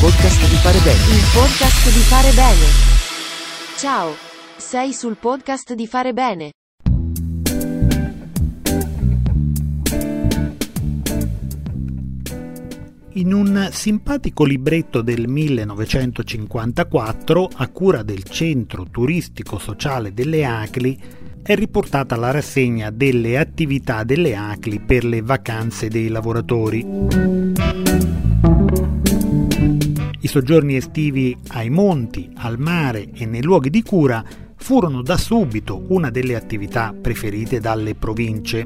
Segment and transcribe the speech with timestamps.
[0.00, 0.98] podcast di fare bene.
[1.16, 2.66] Il podcast di fare bene.
[3.78, 4.16] Ciao.
[4.56, 6.50] Sei sul podcast di fare bene.
[13.12, 20.98] In un simpatico libretto del 1954, a cura del Centro Turistico Sociale delle Acli,
[21.42, 26.84] è riportata la rassegna delle attività delle ACLI per le vacanze dei lavoratori.
[30.36, 34.22] Soggiorni estivi ai monti, al mare e nei luoghi di cura
[34.54, 38.62] furono da subito una delle attività preferite dalle province.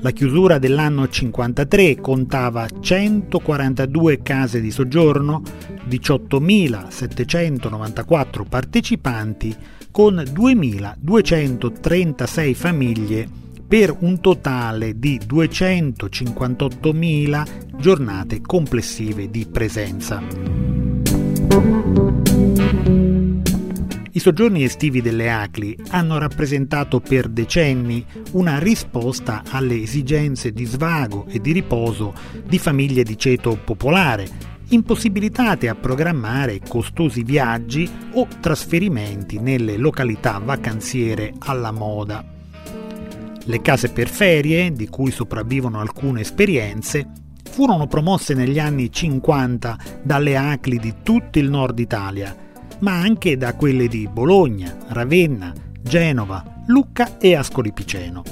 [0.00, 5.40] La chiusura dell'anno 53 contava 142 case di soggiorno,
[5.88, 9.56] 18.794 partecipanti
[9.90, 13.26] con 2.236 famiglie
[13.66, 20.65] per un totale di 258.000 giornate complessive di presenza.
[24.10, 31.26] I soggiorni estivi delle ACLI hanno rappresentato per decenni una risposta alle esigenze di svago
[31.28, 32.14] e di riposo
[32.46, 34.26] di famiglie di ceto popolare,
[34.68, 42.24] impossibilitate a programmare costosi viaggi o trasferimenti nelle località vacanziere alla moda.
[43.44, 47.25] Le case per ferie, di cui sopravvivono alcune esperienze,
[47.56, 52.36] furono promosse negli anni 50 dalle ACLI di tutto il nord Italia,
[52.80, 58.22] ma anche da quelle di Bologna, Ravenna, Genova, Lucca e Ascoli Piceno.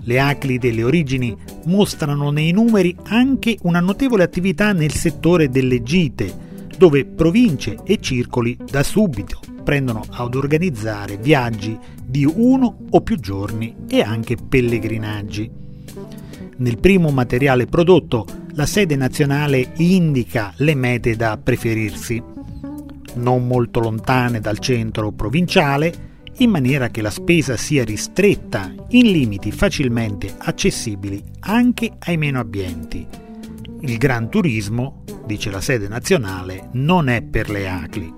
[0.00, 6.32] Le ACLI delle origini mostrano nei numeri anche una notevole attività nel settore delle gite,
[6.78, 13.74] dove province e circoli da subito prendono ad organizzare viaggi di uno o più giorni
[13.88, 15.50] e anche pellegrinaggi.
[16.56, 22.22] Nel primo materiale prodotto la sede nazionale indica le mete da preferirsi,
[23.14, 26.06] non molto lontane dal centro provinciale,
[26.38, 33.27] in maniera che la spesa sia ristretta in limiti facilmente accessibili anche ai meno abbienti.
[33.80, 38.14] Il gran turismo, dice la sede nazionale, non è per le ACLI.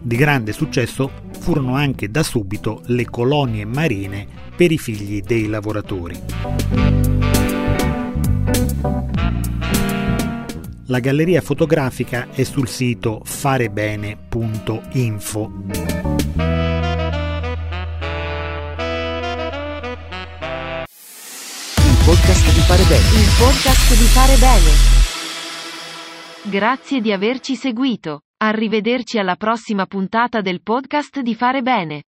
[0.00, 6.20] Di grande successo furono anche da subito le colonie marine per i figli dei lavoratori.
[10.86, 16.13] La galleria fotografica è sul sito farebene.info.
[22.24, 23.20] podcast di fare bene.
[23.20, 24.70] Il podcast di fare bene.
[26.50, 28.22] Grazie di averci seguito.
[28.38, 32.04] Arrivederci alla prossima puntata del podcast di fare bene.